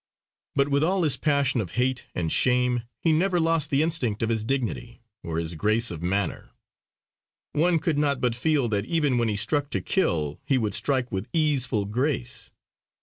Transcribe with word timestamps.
But 0.55 0.69
with 0.69 0.83
all 0.83 1.03
his 1.03 1.15
passion 1.15 1.61
of 1.61 1.73
hate 1.73 2.05
and 2.15 2.33
shame 2.33 2.85
he 2.99 3.13
never 3.13 3.39
lost 3.39 3.69
the 3.69 3.83
instinct 3.83 4.23
of 4.23 4.29
his 4.29 4.43
dignity, 4.43 5.03
or 5.21 5.37
his 5.37 5.53
grace 5.53 5.91
of 5.91 6.01
manner. 6.01 6.53
One 7.51 7.77
could 7.77 7.99
not 7.99 8.19
but 8.19 8.33
feel 8.33 8.67
that 8.69 8.85
even 8.85 9.19
when 9.19 9.27
he 9.27 9.35
struck 9.35 9.69
to 9.69 9.79
kill 9.79 10.39
he 10.43 10.57
would 10.57 10.73
strike 10.73 11.11
with 11.11 11.29
easeful 11.33 11.85
grace. 11.85 12.51